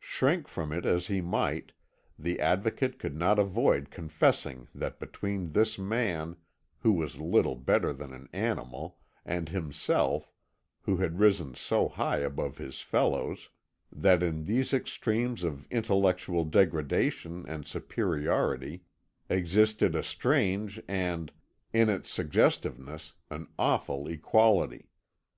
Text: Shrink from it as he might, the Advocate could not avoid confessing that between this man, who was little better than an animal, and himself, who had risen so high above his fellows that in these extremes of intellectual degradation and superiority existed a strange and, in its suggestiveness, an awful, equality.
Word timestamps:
Shrink 0.00 0.48
from 0.48 0.70
it 0.70 0.84
as 0.84 1.06
he 1.06 1.22
might, 1.22 1.72
the 2.18 2.40
Advocate 2.40 2.98
could 2.98 3.16
not 3.16 3.38
avoid 3.38 3.90
confessing 3.90 4.68
that 4.74 4.98
between 5.00 5.52
this 5.52 5.78
man, 5.78 6.36
who 6.80 6.92
was 6.92 7.16
little 7.18 7.54
better 7.56 7.94
than 7.94 8.12
an 8.12 8.28
animal, 8.34 8.98
and 9.24 9.48
himself, 9.48 10.30
who 10.82 10.98
had 10.98 11.18
risen 11.20 11.54
so 11.54 11.88
high 11.88 12.18
above 12.18 12.58
his 12.58 12.82
fellows 12.82 13.48
that 13.90 14.22
in 14.22 14.44
these 14.44 14.74
extremes 14.74 15.42
of 15.42 15.66
intellectual 15.70 16.44
degradation 16.44 17.46
and 17.48 17.66
superiority 17.66 18.84
existed 19.30 19.94
a 19.94 20.02
strange 20.02 20.82
and, 20.86 21.32
in 21.72 21.88
its 21.88 22.10
suggestiveness, 22.10 23.14
an 23.30 23.48
awful, 23.58 24.06
equality. 24.06 24.90